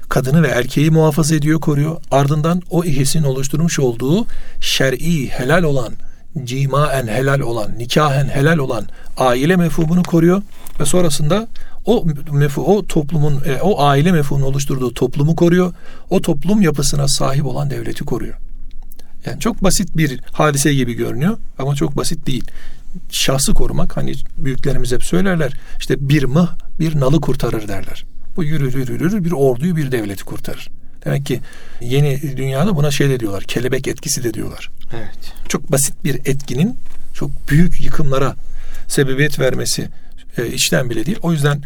[0.10, 1.98] kadını ve erkeği muhafaza ediyor, koruyor.
[2.12, 4.26] Ardından o ihisin oluşturmuş olduğu
[4.62, 5.94] şer'i helal olan,
[6.44, 8.86] cimaen helal olan, nikahen helal olan
[9.18, 10.42] aile mefhumunu koruyor
[10.80, 11.48] ve sonrasında
[11.86, 15.74] o mefhu, o toplumun, e, o aile mefhumunu oluşturduğu toplumu koruyor.
[16.10, 18.36] O toplum yapısına sahip olan devleti koruyor.
[19.26, 22.44] Yani çok basit bir hadise gibi görünüyor ama çok basit değil.
[23.10, 25.54] Şahsı korumak hani büyüklerimiz hep söylerler.
[25.80, 26.48] İşte bir mıh
[26.80, 28.06] bir nalı kurtarır derler.
[28.36, 30.70] Bu yürür yürür yürür bir orduyu bir devleti kurtarır.
[31.06, 31.42] Demek ki
[31.82, 33.44] yeni dünyada buna şey de diyorlar.
[33.44, 34.70] Kelebek etkisi de diyorlar.
[34.94, 35.34] Evet.
[35.48, 36.78] Çok basit bir etkinin
[37.14, 38.36] çok büyük yıkımlara
[38.88, 39.90] sebebiyet vermesi
[40.38, 41.18] e, içten bile değil.
[41.22, 41.62] O yüzden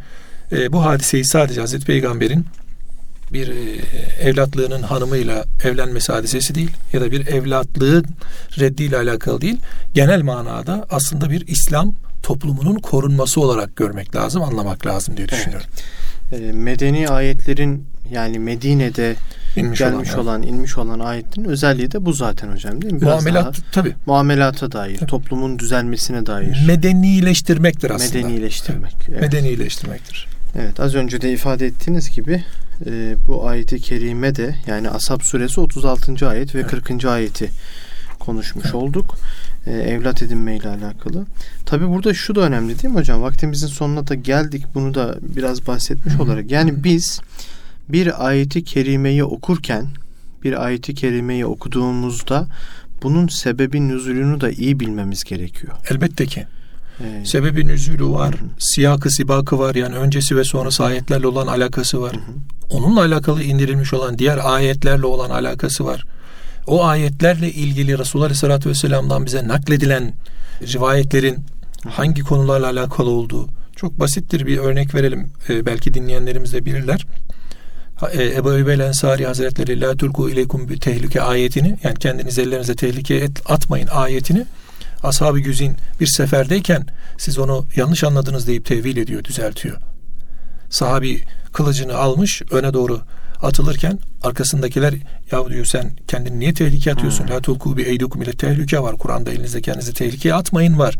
[0.51, 2.45] e, bu hadiseyi sadece Hazreti Peygamber'in
[3.33, 3.81] bir e,
[4.21, 8.05] evlatlığının hanımıyla evlenmesi hadisesi değil ya da bir evlatlığın
[8.59, 9.57] reddiyle alakalı değil.
[9.93, 11.93] Genel manada aslında bir İslam
[12.23, 15.67] toplumunun korunması olarak görmek lazım, anlamak lazım diye düşünüyorum.
[16.31, 16.41] Evet.
[16.41, 19.15] E, medeni ayetlerin yani Medine'de
[19.55, 23.01] inmiş gelmiş olan, olan inmiş olan ayetin özelliği de bu zaten hocam değil mi?
[23.01, 23.95] Biraz Muamelat tabi.
[24.05, 25.09] Muamelata dair, tabii.
[25.09, 26.63] toplumun düzelmesine dair.
[26.67, 28.27] Medenileştirmektir aslında.
[28.27, 28.95] Medenileştirmek.
[29.09, 29.21] Evet.
[29.21, 30.27] Medenileştirmektir.
[30.59, 32.43] Evet az önce de ifade ettiğiniz gibi
[32.85, 36.29] e, bu ayeti kerime de yani Ashab suresi 36.
[36.29, 36.71] ayet ve evet.
[36.71, 37.05] 40.
[37.05, 37.49] ayeti
[38.19, 38.75] konuşmuş evet.
[38.75, 39.15] olduk.
[39.65, 41.25] E, evlat edinme ile alakalı.
[41.65, 43.21] Tabi burada şu da önemli değil mi hocam?
[43.21, 44.65] Vaktimizin sonuna da geldik.
[44.73, 46.23] Bunu da biraz bahsetmiş Hı-hı.
[46.23, 46.51] olarak.
[46.51, 47.21] Yani biz
[47.89, 49.87] bir ayeti kerimeyi okurken
[50.43, 52.47] bir ayeti kerimeyi okuduğumuzda
[53.03, 55.73] bunun sebebi nüzulünü da iyi bilmemiz gerekiyor.
[55.89, 56.47] Elbette ki.
[57.05, 57.27] Evet.
[57.27, 62.15] Sebebi nüzulü var, siyakı sibakı var yani öncesi ve sonrası ayetlerle olan alakası var.
[62.69, 66.03] Onunla alakalı indirilmiş olan diğer ayetlerle olan alakası var.
[66.67, 70.13] O ayetlerle ilgili Resulullah Aleyhisselatü Vesselam'dan bize nakledilen
[70.61, 71.37] rivayetlerin
[71.89, 75.31] hangi konularla alakalı olduğu çok basittir bir örnek verelim.
[75.49, 77.05] Ee, belki dinleyenlerimiz de bilirler.
[78.11, 83.19] E, Ebu Eyyub Ensari Hazretleri La tulku ileykum bir tehlike ayetini yani kendiniz ellerinize tehlikeye
[83.19, 84.45] et, atmayın ayetini
[85.03, 86.85] ashab-ı güzin bir seferdeyken
[87.17, 89.77] siz onu yanlış anladınız deyip tevil ediyor, düzeltiyor.
[90.69, 93.01] Sahabi kılıcını almış öne doğru
[93.41, 94.93] atılırken arkasındakiler
[95.31, 97.23] ya diyor sen kendini niye tehlikeye atıyorsun?
[97.23, 97.33] Hmm.
[97.33, 98.97] La tulku bi eydukum ile tehlike var.
[98.97, 100.95] Kur'an'da elinizde kendinizi tehlikeye atmayın var.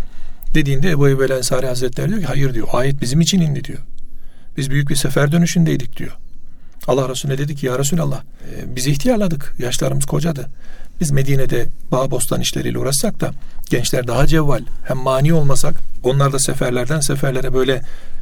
[0.54, 3.80] Dediğinde Ebu Eyyub Ensari Hazretleri diyor ki hayır diyor ayet bizim için indi diyor.
[4.58, 6.12] Biz büyük bir sefer dönüşündeydik diyor.
[6.88, 9.56] Allah Resulüne dedi ki ya Resulallah e, biz ihtiyarladık.
[9.60, 10.50] Yaşlarımız kocadı.
[11.02, 13.32] Biz Medine'de bağ bostan işleriyle uğraşsak da
[13.70, 17.82] gençler daha cevval hem mani olmasak onlar da seferlerden seferlere böyle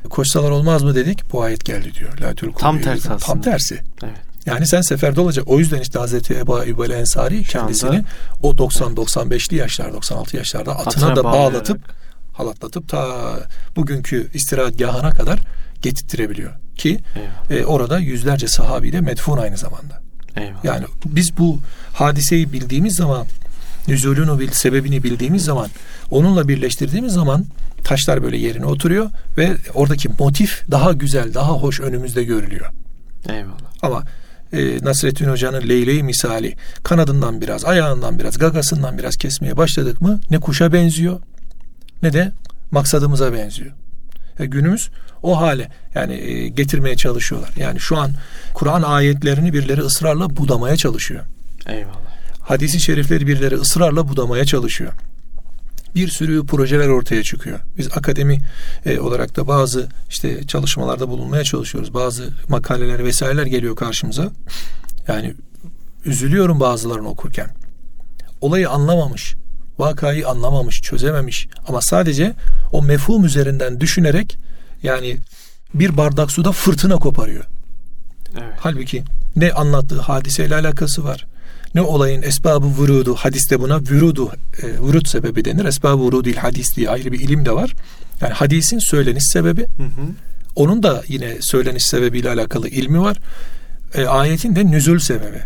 [0.10, 1.32] koşsalar olmaz mı dedik.
[1.32, 2.19] Bu ayet geldi diyor.
[2.19, 3.17] La Tam tersi aslında.
[3.17, 3.82] Tam tersi.
[4.04, 4.15] Evet.
[4.45, 5.47] Yani sen seferde olacak.
[5.47, 8.04] O yüzden işte Hazreti Ebu Eyyub Ensari kendisini
[8.41, 11.82] o 90-95'li yaşlar 96 yaşlarda atına, atına da bağlatıp
[12.34, 13.34] halatlatıp ta
[13.76, 15.39] bugünkü istirahatgahına kadar
[15.82, 17.00] getirtirebiliyor ki
[17.50, 20.02] e, orada yüzlerce sahabi de medfun aynı zamanda.
[20.38, 20.63] Eyvallah.
[20.63, 21.60] Yani biz bu
[21.94, 23.26] hadiseyi bildiğimiz zaman
[23.88, 25.70] nüzulunu bil, sebebini bildiğimiz zaman,
[26.12, 27.46] onunla birleştirdiğimiz zaman
[27.84, 32.72] taşlar böyle yerine oturuyor ve oradaki motif daha güzel, daha hoş önümüzde görülüyor.
[33.30, 33.72] Eyvallah.
[33.82, 34.04] Ama
[34.54, 40.39] e, Nasrettin Hoca'nın Leyleği misali kanadından biraz, ayağından biraz, gagasından biraz kesmeye başladık mı ne
[40.39, 41.20] kuşa benziyor
[42.04, 42.32] ne de
[42.72, 43.72] maksadımıza benziyor.
[44.39, 44.89] E, günümüz
[45.24, 47.50] o hale yani e, getirmeye çalışıyorlar.
[47.58, 48.12] Yani şu an
[48.54, 51.24] Kur'an ayetlerini birileri ısrarla budamaya çalışıyor.
[51.67, 52.12] Eyvallah.
[52.39, 54.94] Hadisi şerifleri birileri ısrarla budamaya çalışıyor.
[55.96, 57.60] Bir sürü projeler ortaya çıkıyor.
[57.78, 58.41] Biz akademi
[58.86, 61.94] e, olarak da bazı işte çalışmalarda bulunmaya çalışıyoruz.
[61.94, 64.32] Bazı makaleler vesaireler geliyor karşımıza.
[65.08, 65.34] Yani
[66.06, 67.50] üzülüyorum bazılarını okurken.
[68.41, 69.36] Olayı anlamamış,
[69.82, 72.34] vakayı anlamamış, çözememiş ama sadece
[72.72, 74.38] o mefhum üzerinden düşünerek
[74.84, 75.17] yani
[75.74, 77.46] bir bardak suda fırtına koparıyor.
[78.34, 78.54] Evet.
[78.60, 79.04] Halbuki
[79.36, 81.26] ne anlattığı hadiseyle alakası var.
[81.76, 85.65] Ne olayın esbabı vurudu, hadiste buna vurudu, e, vurut sebebi denir.
[85.65, 87.74] Esbabı vurudil hadis diye ayrı bir ilim de var.
[88.22, 90.08] Yani hadisin söyleniş sebebi, Hı hı.
[90.56, 93.17] onun da yine söyleniş sebebiyle alakalı ilmi var.
[93.96, 95.41] E, ayetin de nüzul sebebi.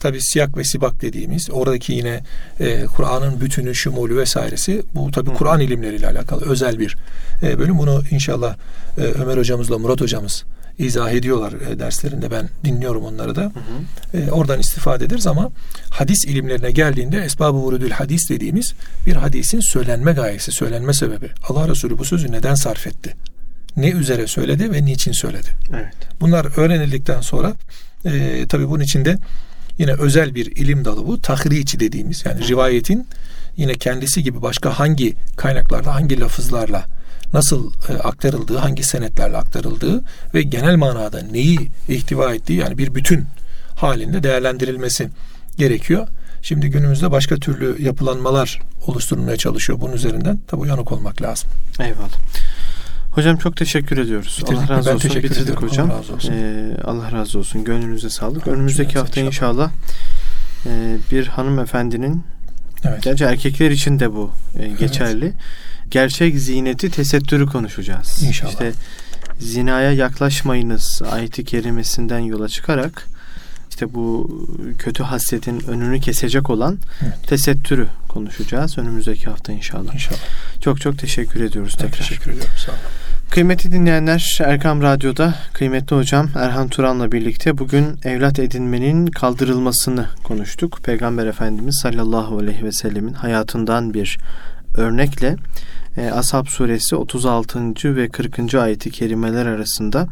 [0.00, 2.20] Tabi siyak ve sibak dediğimiz oradaki yine
[2.60, 6.96] e, Kur'an'ın bütünü, şumulü vesairesi bu tabi Kur'an ilimleriyle alakalı özel bir
[7.42, 7.78] e, bölüm.
[7.78, 8.56] Bunu inşallah
[8.98, 10.44] e, Ömer hocamızla Murat hocamız
[10.78, 12.30] izah ediyorlar e, derslerinde.
[12.30, 13.42] Ben dinliyorum onları da.
[13.42, 14.22] Hı hı.
[14.22, 15.50] E, oradan istifade ederiz ama
[15.90, 18.74] hadis ilimlerine geldiğinde esbab-ı vurudül hadis dediğimiz
[19.06, 21.28] bir hadisin söylenme gayesi, söylenme sebebi.
[21.48, 23.16] Allah Resulü bu sözü neden sarf etti?
[23.76, 25.48] Ne üzere söyledi ve niçin söyledi?
[25.72, 25.94] Evet.
[26.20, 27.52] Bunlar öğrenildikten sonra
[28.04, 29.16] e, tabi bunun içinde
[29.80, 31.20] yine özel bir ilim dalı bu.
[31.20, 33.06] Tahriçi dediğimiz yani rivayetin
[33.56, 36.84] yine kendisi gibi başka hangi kaynaklarda hangi lafızlarla
[37.32, 40.02] nasıl e, aktarıldığı, hangi senetlerle aktarıldığı
[40.34, 43.24] ve genel manada neyi ihtiva ettiği yani bir bütün
[43.76, 45.08] halinde değerlendirilmesi
[45.58, 46.08] gerekiyor.
[46.42, 50.38] Şimdi günümüzde başka türlü yapılanmalar oluşturulmaya çalışıyor bunun üzerinden.
[50.48, 51.50] Tabi uyanık olmak lazım.
[51.80, 52.18] Eyvallah.
[53.10, 54.38] Hocam çok teşekkür ediyoruz.
[54.42, 55.10] Bitirdik Allah razı Ben olsun.
[55.10, 55.68] Bitirdik ediyorum.
[55.68, 55.90] hocam.
[55.90, 56.32] Allah razı olsun.
[56.32, 57.64] Ee, Allah razı olsun.
[57.64, 58.46] Gönlünüze sağlık.
[58.48, 59.70] Önümüzdeki Cümlemize hafta inşallah.
[60.66, 62.22] e, bir hanımefendinin
[62.84, 63.02] Evet.
[63.02, 65.32] gerçi erkekler için de bu e, geçerli.
[65.90, 68.22] Gerçek ziyneti tesettürü konuşacağız.
[68.22, 68.50] İnşallah.
[68.52, 68.72] İşte
[69.38, 73.06] zinaya yaklaşmayınız ayeti kerimesinden yola çıkarak
[73.80, 74.30] işte bu
[74.78, 77.28] kötü hasletin önünü kesecek olan Evet.
[77.28, 79.94] tesettürü konuşacağız önümüzdeki hafta inşallah.
[79.94, 80.18] İnşallah.
[80.60, 81.98] Çok çok teşekkür ediyoruz Ben tekrar.
[81.98, 82.52] teşekkür ediyorum.
[82.56, 82.80] Sağ olun.
[83.30, 90.80] Kıymetli dinleyenler Erkam Radyo'da kıymetli hocam Erhan Turan'la birlikte bugün evlat edinmenin kaldırılmasını konuştuk.
[90.84, 94.18] Peygamber Efendimiz sallallahu aleyhi ve sellemin hayatından bir
[94.76, 95.36] örnekle
[95.96, 97.96] e, Ashab suresi 36.
[97.96, 98.54] ve 40.
[98.54, 100.06] ayeti kerimeler arasında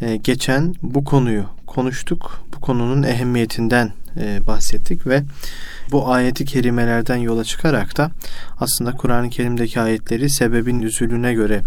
[0.00, 2.44] e, geçen bu konuyu konuştuk.
[2.56, 5.22] Bu konunun ehemmiyetinden e, bahsettik ve
[5.92, 8.10] bu ayeti kerimelerden yola çıkarak da
[8.60, 11.62] aslında Kur'an-ı Kerim'deki ayetleri sebebin üzülüne göre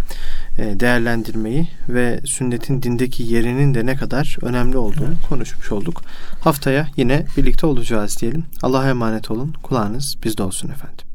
[0.57, 6.01] e, değerlendirmeyi ve sünnetin dindeki yerinin de ne kadar önemli olduğunu konuşmuş olduk.
[6.41, 8.45] Haftaya yine birlikte olacağız diyelim.
[8.61, 9.53] Allah'a emanet olun.
[9.63, 11.12] Kulağınız bizde olsun efendim.